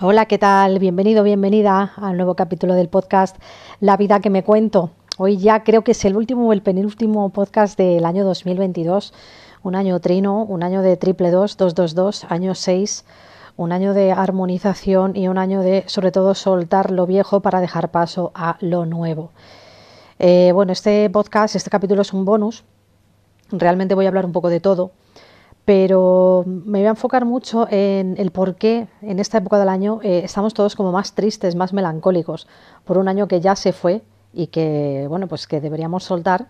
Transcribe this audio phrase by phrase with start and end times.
[0.00, 0.78] Hola, ¿qué tal?
[0.78, 3.36] Bienvenido, bienvenida al nuevo capítulo del podcast
[3.78, 4.90] La vida que me cuento.
[5.18, 9.12] Hoy ya creo que es el último o el penúltimo podcast del año 2022,
[9.62, 13.04] un año trino, un año de triple 2, 222, año 6,
[13.58, 17.90] un año de armonización y un año de, sobre todo, soltar lo viejo para dejar
[17.90, 19.30] paso a lo nuevo.
[20.18, 22.64] Eh, bueno, este podcast, este capítulo es un bonus.
[23.50, 24.92] Realmente voy a hablar un poco de todo
[25.64, 30.00] pero me voy a enfocar mucho en el por qué en esta época del año
[30.02, 32.48] eh, estamos todos como más tristes, más melancólicos
[32.84, 36.48] por un año que ya se fue y que bueno pues que deberíamos soltar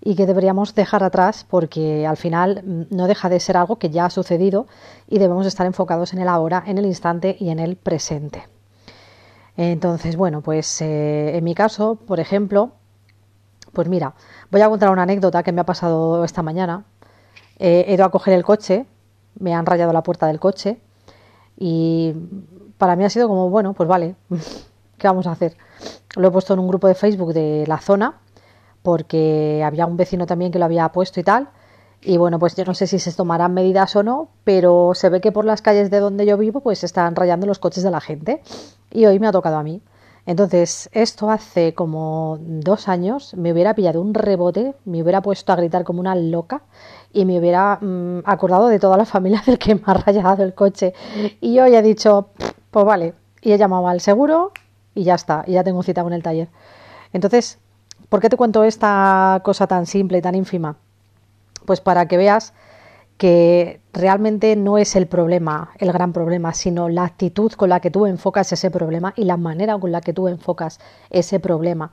[0.00, 3.90] y que deberíamos dejar atrás porque al final mm, no deja de ser algo que
[3.90, 4.66] ya ha sucedido
[5.08, 8.48] y debemos estar enfocados en el ahora, en el instante y en el presente.
[9.56, 12.72] Entonces, bueno, pues eh, en mi caso, por ejemplo,
[13.72, 14.14] pues mira,
[14.50, 16.84] voy a contar una anécdota que me ha pasado esta mañana
[17.62, 18.86] he ido a coger el coche,
[19.38, 20.80] me han rayado la puerta del coche
[21.56, 22.12] y
[22.76, 24.16] para mí ha sido como, bueno, pues vale,
[24.98, 25.56] ¿qué vamos a hacer?
[26.16, 28.18] Lo he puesto en un grupo de Facebook de la zona
[28.82, 31.50] porque había un vecino también que lo había puesto y tal.
[32.04, 35.20] Y bueno, pues yo no sé si se tomarán medidas o no, pero se ve
[35.20, 38.00] que por las calles de donde yo vivo pues están rayando los coches de la
[38.00, 38.42] gente.
[38.90, 39.80] Y hoy me ha tocado a mí.
[40.26, 45.56] Entonces, esto hace como dos años me hubiera pillado un rebote, me hubiera puesto a
[45.56, 46.62] gritar como una loca
[47.12, 50.54] y me hubiera mm, acordado de toda la familia del que me ha rayado el
[50.54, 50.94] coche.
[51.40, 52.28] Y yo ya he dicho,
[52.70, 54.52] pues vale, y he llamado al seguro
[54.94, 56.48] y ya está, y ya tengo cita con el taller.
[57.12, 57.58] Entonces,
[58.08, 60.76] ¿por qué te cuento esta cosa tan simple y tan ínfima?
[61.66, 62.54] Pues para que veas
[63.18, 67.90] que realmente no es el problema, el gran problema, sino la actitud con la que
[67.90, 71.92] tú enfocas ese problema y la manera con la que tú enfocas ese problema.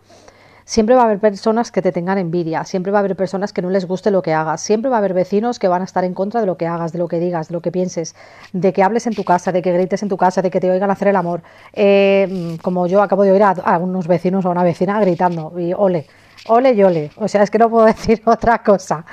[0.69, 3.63] Siempre va a haber personas que te tengan envidia, siempre va a haber personas que
[3.63, 6.03] no les guste lo que hagas, siempre va a haber vecinos que van a estar
[6.03, 8.13] en contra de lo que hagas, de lo que digas, de lo que pienses,
[8.53, 10.69] de que hables en tu casa, de que grites en tu casa, de que te
[10.69, 11.41] oigan hacer el amor.
[11.73, 15.59] Eh, como yo acabo de oír a, a unos vecinos o a una vecina gritando
[15.59, 16.05] y ole,
[16.47, 17.11] ole y ole.
[17.15, 19.05] O sea, es que no puedo decir otra cosa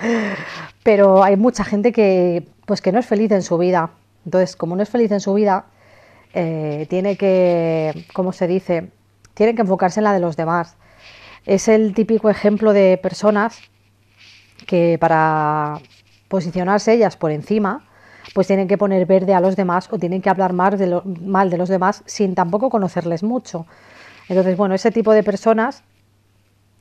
[0.86, 3.91] pero hay mucha gente que, pues que no es feliz en su vida.
[4.25, 5.64] Entonces, como no es feliz en su vida,
[6.32, 8.92] eh, tiene que, ¿cómo se dice?
[9.34, 10.76] Tiene que enfocarse en la de los demás.
[11.46, 13.60] Es el típico ejemplo de personas
[14.66, 15.78] que para
[16.26, 17.84] posicionarse ellas por encima,
[18.34, 21.56] pues tienen que poner verde a los demás o tienen que hablar mal de, de
[21.56, 23.64] los demás sin tampoco conocerles mucho.
[24.28, 25.84] Entonces, bueno, ese tipo de personas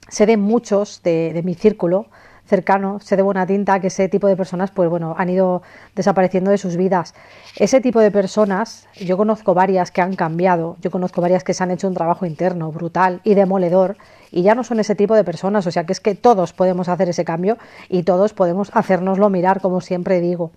[0.09, 2.07] se den muchos de mi círculo
[2.45, 5.63] cercano, sé de buena tinta que ese tipo de personas, pues bueno, han ido
[5.95, 7.13] desapareciendo de sus vidas.
[7.57, 11.63] Ese tipo de personas, yo conozco varias que han cambiado, yo conozco varias que se
[11.63, 13.97] han hecho un trabajo interno brutal y demoledor
[14.35, 16.89] y ya no son ese tipo de personas, o sea que es que todos podemos
[16.89, 17.57] hacer ese cambio
[17.87, 20.51] y todos podemos hacérnoslo mirar, como siempre digo.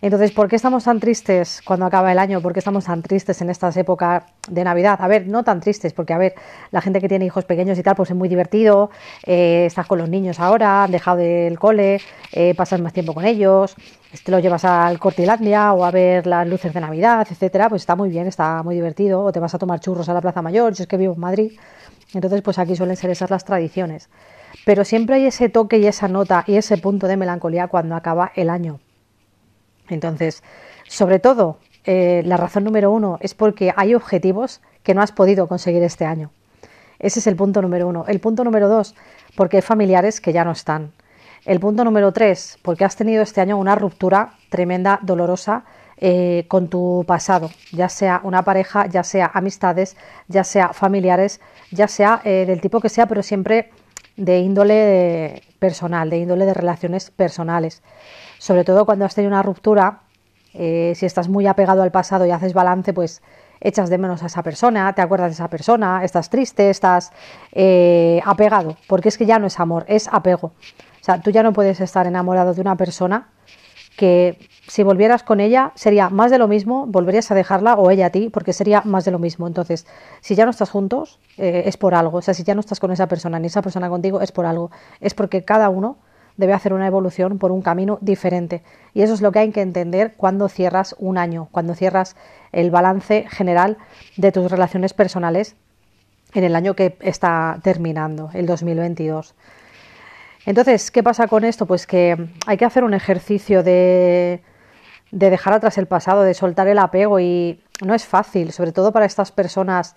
[0.00, 2.40] Entonces, ¿por qué estamos tan tristes cuando acaba el año?
[2.40, 4.98] ¿Por qué estamos tan tristes en estas épocas de Navidad?
[5.00, 6.34] A ver, no tan tristes, porque a ver,
[6.70, 8.90] la gente que tiene hijos pequeños y tal, pues es muy divertido,
[9.26, 12.00] eh, estás con los niños ahora, han dejado del cole,
[12.32, 13.74] eh, pasas más tiempo con ellos,
[14.22, 17.96] te lo llevas al Cortilandia o a ver las luces de Navidad, etcétera, pues está
[17.96, 20.74] muy bien, está muy divertido, o te vas a tomar churros a la Plaza Mayor,
[20.74, 21.52] yo es que vivo en Madrid,
[22.14, 24.08] entonces pues aquí suelen ser esas las tradiciones.
[24.64, 28.32] Pero siempre hay ese toque y esa nota y ese punto de melancolía cuando acaba
[28.34, 28.80] el año.
[29.88, 30.42] Entonces,
[30.88, 35.48] sobre todo, eh, la razón número uno es porque hay objetivos que no has podido
[35.48, 36.30] conseguir este año.
[36.98, 38.04] Ese es el punto número uno.
[38.08, 38.94] El punto número dos,
[39.36, 40.92] porque hay familiares que ya no están.
[41.44, 45.64] El punto número tres, porque has tenido este año una ruptura tremenda, dolorosa,
[45.98, 49.96] eh, con tu pasado, ya sea una pareja, ya sea amistades,
[50.28, 51.40] ya sea familiares,
[51.70, 53.70] ya sea eh, del tipo que sea, pero siempre
[54.16, 57.82] de índole personal, de índole de relaciones personales
[58.38, 60.00] sobre todo cuando has tenido una ruptura,
[60.52, 63.22] eh, si estás muy apegado al pasado y haces balance, pues
[63.60, 67.10] echas de menos a esa persona, te acuerdas de esa persona, estás triste, estás
[68.22, 70.48] apegado, porque es que ya no es amor, es apego.
[70.48, 73.28] O sea, tú ya no puedes estar enamorado de una persona
[73.96, 78.06] que si volvieras con ella sería más de lo mismo, volverías a dejarla o ella
[78.06, 79.46] a ti, porque sería más de lo mismo.
[79.46, 79.86] Entonces,
[80.20, 82.18] si ya no estás juntos, eh, es por algo.
[82.18, 84.46] O sea, si ya no estás con esa persona ni esa persona contigo, es por
[84.46, 84.70] algo.
[85.00, 85.98] Es porque cada uno
[86.36, 88.62] debe hacer una evolución por un camino diferente.
[88.92, 92.16] Y eso es lo que hay que entender cuando cierras un año, cuando cierras
[92.52, 93.78] el balance general
[94.16, 95.56] de tus relaciones personales
[96.32, 99.34] en el año que está terminando, el 2022.
[100.46, 101.66] Entonces, ¿qué pasa con esto?
[101.66, 104.42] Pues que hay que hacer un ejercicio de,
[105.10, 108.92] de dejar atrás el pasado, de soltar el apego y no es fácil, sobre todo
[108.92, 109.96] para estas personas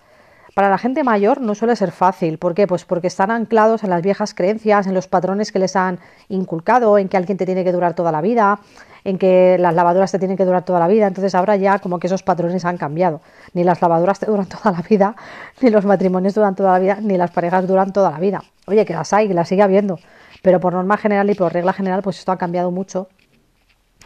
[0.58, 2.36] Para la gente mayor no suele ser fácil.
[2.38, 2.66] ¿Por qué?
[2.66, 6.98] Pues porque están anclados en las viejas creencias, en los patrones que les han inculcado,
[6.98, 8.58] en que alguien te tiene que durar toda la vida,
[9.04, 11.06] en que las lavadoras te tienen que durar toda la vida.
[11.06, 13.20] Entonces ahora ya como que esos patrones han cambiado.
[13.54, 15.14] Ni las lavadoras te duran toda la vida,
[15.60, 18.42] ni los matrimonios duran toda la vida, ni las parejas duran toda la vida.
[18.66, 20.00] Oye, que las hay, que las sigue habiendo.
[20.42, 23.06] Pero por norma general y por regla general, pues esto ha cambiado mucho.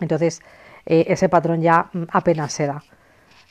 [0.02, 0.42] Entonces,
[0.84, 2.82] eh, ese patrón ya mm, apenas se da.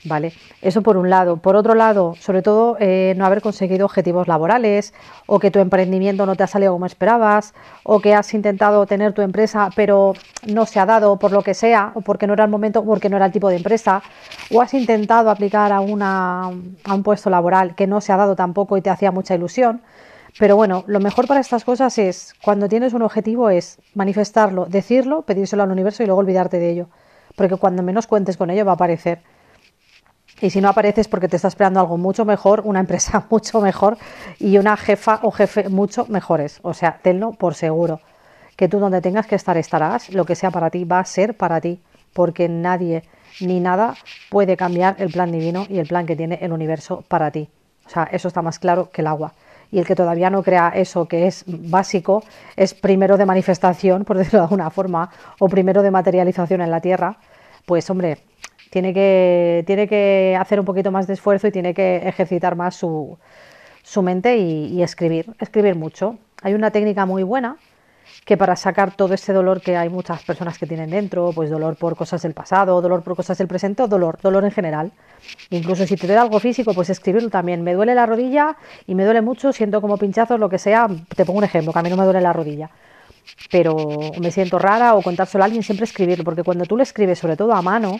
[0.03, 0.33] ¿Vale?
[0.63, 1.37] Eso por un lado.
[1.37, 4.95] Por otro lado, sobre todo, eh, no haber conseguido objetivos laborales,
[5.27, 7.53] o que tu emprendimiento no te ha salido como esperabas,
[7.83, 10.13] o que has intentado tener tu empresa, pero
[10.47, 13.09] no se ha dado por lo que sea, o porque no era el momento, porque
[13.09, 14.01] no era el tipo de empresa,
[14.51, 18.35] o has intentado aplicar a, una, a un puesto laboral que no se ha dado
[18.35, 19.81] tampoco y te hacía mucha ilusión.
[20.39, 25.23] Pero bueno, lo mejor para estas cosas es, cuando tienes un objetivo, es manifestarlo, decirlo,
[25.23, 26.87] pedírselo al universo y luego olvidarte de ello
[27.35, 29.21] porque cuando menos cuentes con ello va a aparecer.
[30.41, 33.97] Y si no apareces porque te está esperando algo mucho mejor, una empresa mucho mejor
[34.39, 36.59] y una jefa o jefe mucho mejores.
[36.63, 38.01] O sea, tenlo por seguro.
[38.55, 41.37] Que tú donde tengas que estar estarás, lo que sea para ti va a ser
[41.37, 41.79] para ti,
[42.13, 43.03] porque nadie
[43.39, 43.95] ni nada
[44.29, 47.49] puede cambiar el plan divino y el plan que tiene el universo para ti.
[47.85, 49.33] O sea, eso está más claro que el agua.
[49.71, 52.23] Y el que todavía no crea eso que es básico,
[52.55, 56.81] es primero de manifestación, por decirlo de alguna forma, o primero de materialización en la
[56.81, 57.17] tierra,
[57.65, 58.17] pues hombre,
[58.71, 62.73] tiene que, tiene que hacer un poquito más de esfuerzo y tiene que ejercitar más
[62.73, 63.19] su,
[63.83, 66.17] su mente y, escribir, escribir mucho.
[66.41, 67.57] Hay una técnica muy buena
[68.25, 71.75] que para sacar todo ese dolor que hay muchas personas que tienen dentro, pues dolor
[71.75, 74.93] por cosas del pasado, dolor por cosas del presente o dolor, dolor en general.
[75.49, 77.63] Incluso si te duele algo físico, pues escribirlo también.
[77.63, 78.55] Me duele la rodilla
[78.87, 80.87] y me duele mucho, siento como pinchazos, lo que sea.
[81.13, 82.69] Te pongo un ejemplo, que a mí no me duele la rodilla
[83.51, 83.75] pero
[84.19, 87.35] me siento rara o contárselo a alguien, siempre escribirlo, porque cuando tú lo escribes, sobre
[87.35, 87.99] todo a mano,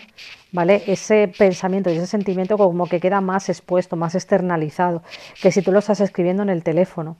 [0.52, 0.82] ¿vale?
[0.86, 5.02] Ese pensamiento y ese sentimiento como que queda más expuesto, más externalizado,
[5.40, 7.16] que si tú lo estás escribiendo en el teléfono,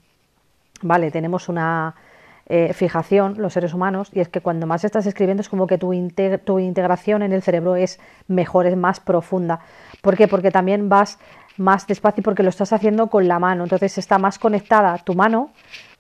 [0.83, 1.11] ¿vale?
[1.11, 1.95] Tenemos una
[2.47, 5.79] eh, fijación, los seres humanos, y es que cuando más estás escribiendo es como que
[5.79, 5.93] tu,
[6.45, 9.61] tu integración en el cerebro es mejor, es más profunda.
[10.01, 10.29] ¿Por qué?
[10.29, 11.19] Porque también vas
[11.57, 15.51] más despacio porque lo estás haciendo con la mano, entonces está más conectada tu mano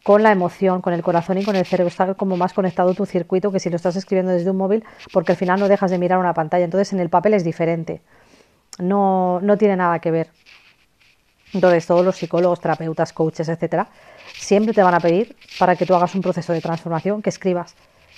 [0.03, 1.89] con la emoción, con el corazón y con el cerebro.
[1.89, 5.33] Está como más conectado tu circuito que si lo estás escribiendo desde un móvil, porque
[5.33, 6.65] al final no dejas de mirar una pantalla.
[6.65, 8.01] Entonces en el papel es diferente.
[8.79, 10.31] No, no tiene nada que ver.
[11.53, 13.89] Entonces todos los psicólogos, terapeutas, coaches, etcétera,
[14.35, 17.75] siempre te van a pedir para que tú hagas un proceso de transformación que escribas.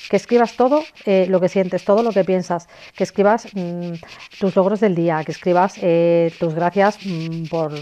[0.09, 3.95] Que escribas todo eh, lo que sientes, todo lo que piensas, que escribas mm,
[4.39, 7.73] tus logros del día, que escribas eh, tus gracias mm, por,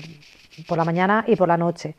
[0.67, 1.95] por la mañana y por la noche,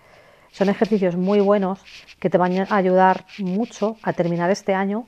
[0.53, 1.79] son ejercicios muy buenos
[2.19, 5.07] que te van a ayudar mucho a terminar este año,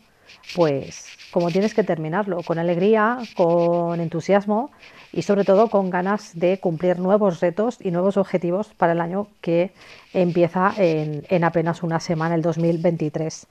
[0.56, 4.72] pues como tienes que terminarlo, con alegría, con entusiasmo
[5.14, 9.28] y sobre todo con ganas de cumplir nuevos retos y nuevos objetivos para el año
[9.40, 9.72] que
[10.14, 13.48] empieza en, apenas una semana, el 2023.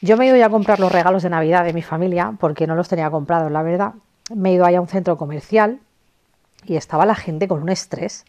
[0.00, 2.66] Yo me he ido ya a comprar los regalos de Navidad de mi familia porque
[2.66, 3.92] no los tenía comprados, la verdad.
[4.34, 5.78] Me he ido allá a un centro comercial
[6.64, 8.24] y estaba la gente con un estrés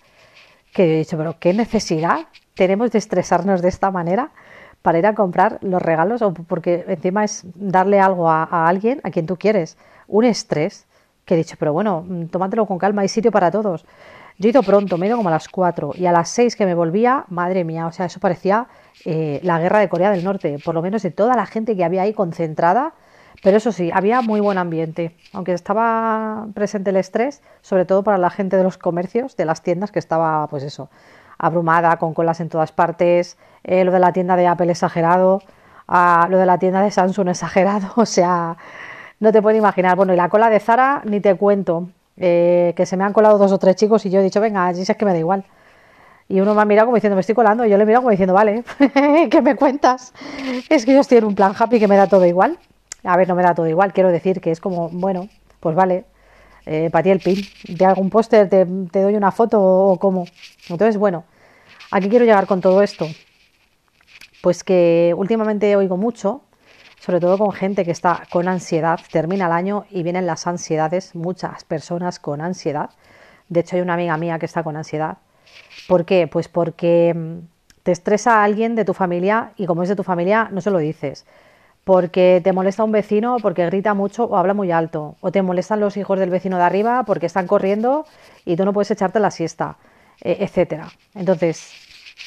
[0.74, 4.32] que he dicho, pero qué necesidad tenemos de estresarnos de esta manera
[4.82, 9.12] para ir a comprar los regalos o porque encima es darle algo a, alguien a
[9.12, 9.78] quien tú quieres.
[10.08, 10.86] Un estrés
[11.26, 13.86] que he dicho, pero bueno, mm, tómatelo con calma, hay sitio para todos.
[14.38, 16.56] Yo he ido pronto, me he ido como a las 4 y a las 6
[16.56, 18.68] que me volvía, madre mía, o sea, eso parecía
[19.06, 21.84] eh, la guerra de Corea del Norte, por lo menos de toda la gente que
[21.86, 22.94] había ahí concentrada.
[23.42, 28.18] Pero eso sí, había muy buen ambiente, aunque estaba presente el estrés, sobre todo para
[28.18, 30.90] la gente de los comercios, de las tiendas, que estaba, pues eso,
[31.44, 35.42] abrumada, con colas en todas partes, eh, lo de la tienda de Apple exagerado,
[35.88, 38.58] lo de la tienda de Samsung exagerado, o sea,
[39.20, 39.96] no te puedo imaginar.
[39.98, 43.38] Bueno, y la cola de Zara, ni te cuento, eh, que se me han colado
[43.38, 45.44] dos o tres chicos y yo he dicho, venga, allí es que me da igual.
[46.30, 48.04] Y uno me ha mirado como diciendo, me estoy colando, y yo le he mirado
[48.04, 48.64] como diciendo, vale,
[49.30, 50.14] ¿qué me cuentas?
[50.70, 52.58] Es que yo estoy en un plan happy que me da todo igual.
[53.04, 55.28] A ver, no me da todo igual, quiero decir que es como, bueno,
[55.60, 56.06] pues vale,
[56.66, 60.26] eh, para ti el pin, de algún póster te, te doy una foto o cómo.
[60.70, 61.26] Entonces, bueno,
[61.96, 63.06] ¿A qué quiero llegar con todo esto?
[64.42, 66.42] Pues que últimamente oigo mucho,
[67.00, 71.14] sobre todo con gente que está con ansiedad, termina el año y vienen las ansiedades,
[71.14, 72.90] muchas personas con ansiedad.
[73.48, 75.20] De hecho, hay una amiga mía que está con ansiedad.
[75.88, 76.26] ¿Por qué?
[76.26, 77.38] Pues porque mm,
[77.84, 80.72] te estresa a alguien de tu familia y como es de tu familia no se
[80.72, 81.28] lo dices.
[81.84, 85.16] Porque te molesta un vecino porque grita mucho o habla muy alto.
[85.22, 88.08] O te molestan los hijos del vecino de arriba porque están corriendo
[88.46, 89.78] y tú no puedes echarte la siesta,
[90.22, 90.88] e, etcétera.
[91.14, 91.83] Entonces,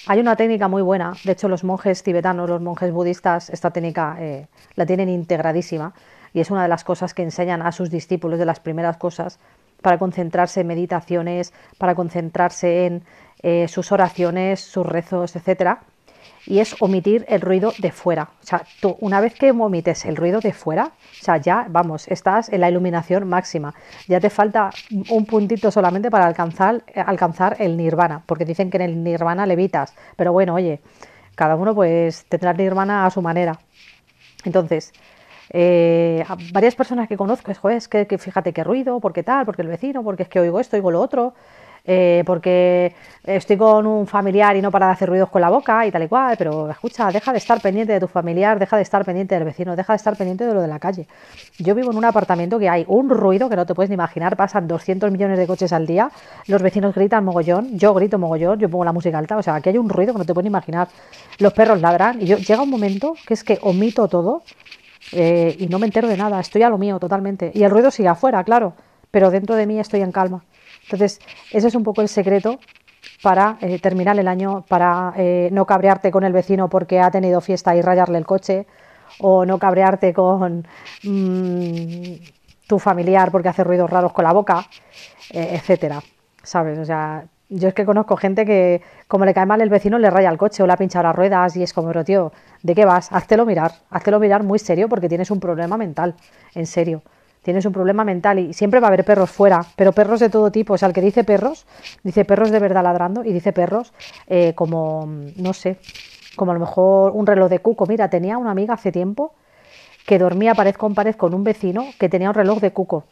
[0.07, 4.17] hay una técnica muy buena, de hecho los monjes tibetanos, los monjes budistas, esta técnica
[4.21, 5.95] eh, la tienen integradísima
[6.33, 9.39] y es una de las cosas que enseñan a sus discípulos, de las primeras cosas,
[9.83, 13.05] para concentrarse en meditaciones, para concentrarse en
[13.43, 15.81] eh, sus oraciones, sus rezos, etcétera.
[16.47, 18.31] Y es omitir el ruido de fuera.
[18.43, 22.07] O sea, tú, una vez que omites el ruido de fuera, o sea, ya, vamos,
[22.09, 23.75] estás en la iluminación máxima.
[24.07, 24.71] Ya te falta
[25.11, 29.95] un puntito solamente para alcanzar, alcanzar el nirvana, porque dicen que en el nirvana levitas.
[30.17, 30.81] Pero bueno, oye,
[31.35, 33.59] cada uno pues tendrá nirvana a su manera.
[34.45, 34.93] Entonces,
[35.51, 39.69] eh, varias personas que conozco, es, que, que, fíjate qué ruido, porque tal, porque el
[39.69, 41.35] vecino, porque es que oigo esto, oigo lo otro,
[41.87, 45.87] eh, porque estoy con un familiar y no para de hacer ruidos con la boca
[45.87, 48.83] y tal y cual, pero escucha, deja de estar pendiente de tu familiar, deja de
[48.83, 51.07] estar pendiente del vecino, deja de estar pendiente de lo de la calle.
[51.59, 54.37] Yo vivo en un apartamento que hay un ruido que no te puedes ni imaginar,
[54.37, 56.11] pasan 200 millones de coches al día,
[56.47, 59.69] los vecinos gritan mogollón, yo grito mogollón, yo pongo la música alta, o sea, aquí
[59.69, 60.89] hay un ruido que no te puedes ni imaginar.
[61.39, 64.43] Los perros ladran y yo llega un momento que es que omito todo
[65.13, 67.51] eh, y no me entero de nada, estoy a lo mío totalmente.
[67.55, 68.75] Y el ruido sigue afuera, claro,
[69.11, 70.45] pero dentro de mí estoy en calma.
[70.87, 71.21] Entonces,
[71.53, 72.59] ese es un poco el secreto
[73.23, 77.41] para eh, terminar el año, para eh, no cabrearte con el vecino porque ha tenido
[77.41, 78.67] fiesta y rayarle el coche,
[79.19, 80.67] o no cabrearte con
[81.03, 82.13] mm,
[82.67, 84.67] tu familiar porque hace ruidos raros con la boca,
[85.31, 86.01] eh, etcétera.
[86.43, 86.79] ¿Sabes?
[86.79, 90.11] O sea, yo es que conozco gente que, como le cae mal el vecino, le
[90.11, 92.75] raya el coche o le ha pinchado las ruedas y es como, pero tío, ¿de
[92.75, 93.11] qué vas?
[93.11, 96.15] Háztelo mirar, háztelo mirar muy serio porque tienes un problema mental,
[96.55, 97.03] en serio
[97.47, 100.51] tienes un problema mental y siempre va a haber perros fuera, pero perros de todo
[100.51, 100.75] tipo.
[100.75, 101.65] O sea, el que dice perros,
[102.03, 103.93] dice perros de verdad ladrando y dice perros
[104.27, 105.79] eh, como, no sé,
[106.35, 107.87] como a lo mejor un reloj de cuco.
[107.87, 109.33] Mira, tenía una amiga hace tiempo
[110.07, 113.05] que dormía pared con pared con un vecino que tenía un reloj de cuco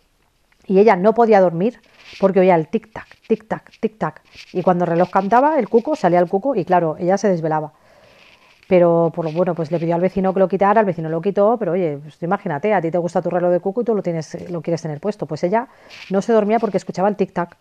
[0.66, 1.80] y ella no podía dormir
[2.18, 4.14] porque oía el tic-tac, tic-tac, tic-tac.
[4.52, 7.72] Y cuando el reloj cantaba, el cuco salía el cuco y claro, ella se desvelaba.
[8.68, 11.20] Pero por lo bueno, pues le pidió al vecino que lo quitara, el vecino lo
[11.20, 13.94] quitó, pero oye, pues imagínate, a ti te gusta tu reloj de cuco y tú
[13.94, 15.26] lo tienes, lo quieres tener puesto.
[15.26, 15.68] Pues ella
[16.10, 17.56] no se dormía porque escuchaba el tic-tac,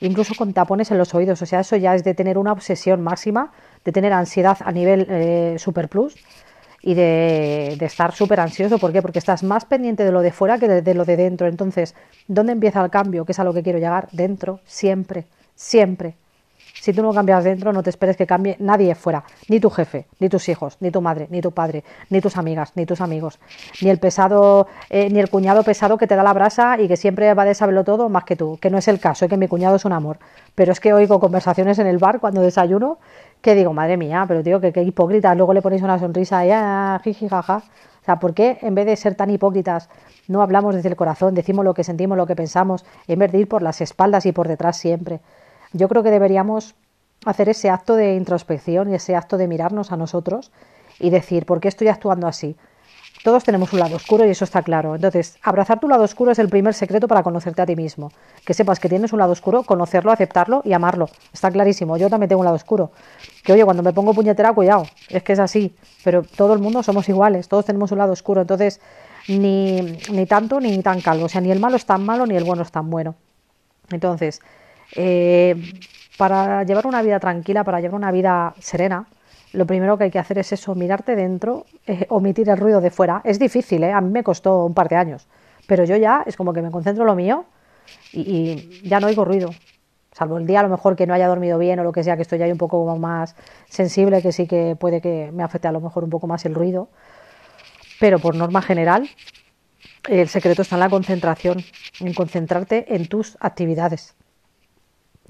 [0.00, 1.42] incluso con tapones en los oídos.
[1.42, 3.52] O sea, eso ya es de tener una obsesión máxima,
[3.84, 6.16] de tener ansiedad a nivel eh, super plus
[6.80, 8.78] y de, estar súper ansioso.
[8.78, 9.02] ¿Por qué?
[9.02, 11.46] Porque estás más pendiente de lo de fuera que de lo de dentro.
[11.46, 11.94] Entonces,
[12.26, 13.26] ¿dónde empieza el cambio?
[13.26, 14.08] Que es a lo que quiero llegar.
[14.12, 16.16] Dentro, siempre, siempre.
[16.82, 20.06] Si tú no cambias dentro, no te esperes que cambie nadie fuera, ni tu jefe,
[20.18, 23.38] ni tus hijos, ni tu madre, ni tu padre, ni tus amigas, ni tus amigos,
[23.80, 26.96] ni el pesado, eh, ni el cuñado pesado que te da la brasa y que
[26.96, 29.28] siempre va de saberlo todo más que tú, que no es el caso, ¿eh?
[29.28, 30.18] que mi cuñado es un amor.
[30.56, 32.98] Pero es que oigo conversaciones en el bar cuando desayuno
[33.42, 37.00] que digo, madre mía, pero tío, que, hipócrita, luego le ponéis una sonrisa y ah,
[37.04, 37.58] jiji, jaja.
[37.58, 39.88] O sea, ¿por qué en vez de ser tan hipócritas
[40.26, 43.38] no hablamos desde el corazón, decimos lo que sentimos, lo que pensamos, en vez de
[43.38, 45.20] ir por las espaldas y por detrás siempre?
[45.72, 46.74] Yo creo que deberíamos
[47.24, 50.50] hacer ese acto de introspección y ese acto de mirarnos a nosotros
[50.98, 52.56] y decir, ¿por qué estoy actuando así?
[53.24, 54.96] Todos tenemos un lado oscuro y eso está claro.
[54.96, 58.10] Entonces, abrazar tu lado oscuro es el primer secreto para conocerte a ti mismo.
[58.44, 61.08] Que sepas que tienes un lado oscuro, conocerlo, aceptarlo y amarlo.
[61.32, 61.96] Está clarísimo.
[61.96, 62.90] Yo también tengo un lado oscuro.
[63.44, 64.86] Que oye, cuando me pongo puñetera, cuidado.
[65.08, 65.76] Es que es así.
[66.02, 67.46] Pero todo el mundo somos iguales.
[67.46, 68.40] Todos tenemos un lado oscuro.
[68.40, 68.80] Entonces,
[69.28, 71.26] ni, ni tanto ni tan calvo.
[71.26, 73.14] O sea, ni el malo es tan malo ni el bueno es tan bueno.
[73.90, 74.40] Entonces,
[74.94, 75.56] eh,
[76.16, 79.06] para llevar una vida tranquila, para llevar una vida serena,
[79.52, 82.90] lo primero que hay que hacer es eso, mirarte dentro, eh, omitir el ruido de
[82.90, 83.20] fuera.
[83.24, 83.92] Es difícil, ¿eh?
[83.92, 85.28] a mí me costó un par de años,
[85.66, 87.44] pero yo ya es como que me concentro en lo mío
[88.12, 89.50] y, ya no oigo ruido.
[90.12, 92.16] Salvo el día a lo mejor que no haya dormido bien o lo que sea,
[92.16, 93.34] que estoy ya un poco más
[93.68, 96.54] sensible, que sí que puede que me afecte a lo mejor un poco más el
[96.54, 96.88] ruido.
[97.98, 99.08] Pero por norma general,
[100.08, 101.64] el secreto está en la concentración,
[102.00, 104.14] en concentrarte en tus actividades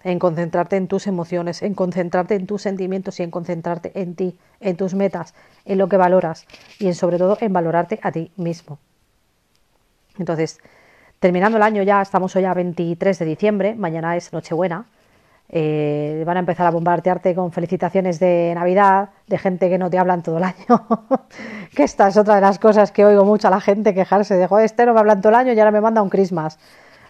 [0.05, 4.37] en concentrarte en tus emociones, en concentrarte en tus sentimientos y en concentrarte en ti,
[4.61, 6.47] en tus metas, en lo que valoras
[6.79, 8.79] y en sobre todo en valorarte a ti mismo.
[10.19, 10.59] Entonces,
[11.21, 14.87] terminando el año ya, estamos hoy a 23 de diciembre, mañana es Nochebuena,
[15.55, 19.99] eh, van a empezar a bombardearte con felicitaciones de Navidad, de gente que no te
[19.99, 20.57] hablan todo el año,
[21.77, 24.47] que esta es otra de las cosas que oigo mucho a la gente quejarse de,
[24.47, 26.59] joder, este no me hablan todo el año y ahora me manda un Christmas.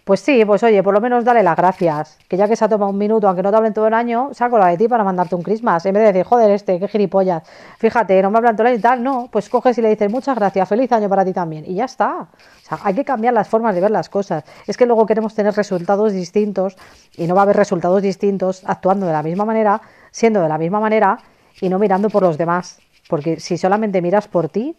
[0.05, 2.19] Pues sí, pues oye, por lo menos dale las gracias.
[2.27, 4.31] Que ya que se ha tomado un minuto, aunque no te hablen todo el año,
[4.33, 5.87] saco la de ti para mandarte un Christmas.
[5.87, 7.45] En vez de decir, joder, este, qué gilipollas.
[7.79, 9.03] Fíjate, no me hablan todo el año y tal.
[9.05, 11.65] No, pues coges y le dices, muchas gracias, feliz año para ti también.
[11.69, 12.23] Y ya está.
[12.23, 14.43] O sea, hay que cambiar las formas de ver las cosas.
[14.67, 16.77] Es que luego queremos tener resultados distintos
[17.17, 20.59] y no va a haber resultados distintos actuando de la misma manera, siendo de la
[20.59, 21.19] misma manera
[21.61, 22.81] y no mirando por los demás.
[23.09, 24.75] Porque si solamente miras por ti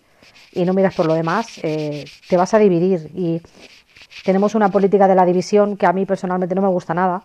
[0.52, 3.10] y no miras por lo demás, eh, te vas a dividir.
[3.16, 3.42] Y
[4.24, 7.24] tenemos una política de la división que a mí personalmente no me gusta nada.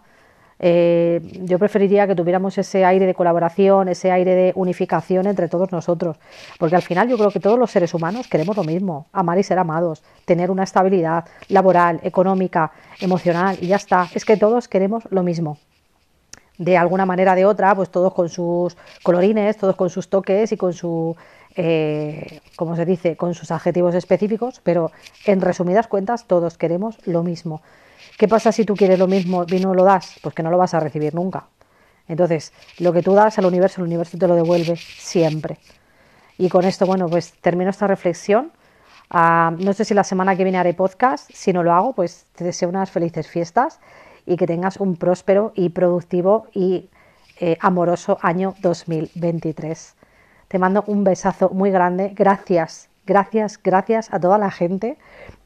[0.61, 5.71] Eh, yo preferiría que tuviéramos ese aire de colaboración, ese aire de unificación entre todos
[5.71, 6.16] nosotros,
[6.59, 9.45] porque al final yo creo que todos los seres humanos queremos lo mismo, amar y
[9.45, 15.04] ser amados, tener una estabilidad laboral, económica, emocional, y ya está, es que todos queremos
[15.11, 15.59] lo mismo.
[16.59, 20.50] De alguna manera o de otra, pues todos con sus colorines, todos con sus toques
[20.50, 21.16] y con su,
[21.60, 24.92] eh, como se dice, con sus adjetivos específicos, pero
[25.26, 27.62] en resumidas cuentas todos queremos lo mismo.
[28.16, 30.20] ¿Qué pasa si tú quieres lo mismo y no lo das?
[30.22, 31.48] Pues que no lo vas a recibir nunca.
[32.06, 35.58] Entonces, lo que tú das al universo, el universo te lo devuelve siempre.
[36.38, 38.52] Y con esto, bueno, pues termino esta reflexión.
[39.10, 41.28] Ah, no sé si la semana que viene haré podcast.
[41.34, 43.80] Si no lo hago, pues te deseo unas felices fiestas
[44.26, 46.88] y que tengas un próspero y productivo y
[47.40, 49.98] eh, amoroso año 2023.
[50.49, 52.12] Te mando un besazo muy grande.
[52.17, 54.97] Gracias, gracias, gracias a toda la gente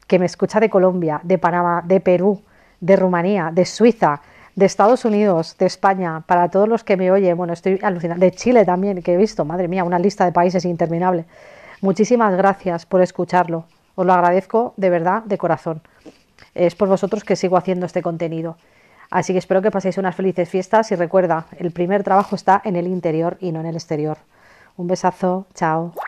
[0.07, 2.41] que me escucha de Colombia, de Panamá, de Perú,
[2.79, 4.21] de Rumanía, de Suiza,
[4.55, 8.31] de Estados Unidos, de España, para todos los que me oyen, bueno, estoy alucinando, de
[8.31, 11.25] Chile también, que he visto, madre mía, una lista de países interminable.
[11.81, 15.81] Muchísimas gracias por escucharlo, os lo agradezco de verdad, de corazón.
[16.55, 18.57] Es por vosotros que sigo haciendo este contenido.
[19.09, 22.75] Así que espero que paséis unas felices fiestas y recuerda, el primer trabajo está en
[22.75, 24.17] el interior y no en el exterior.
[24.77, 25.93] Un besazo, chao.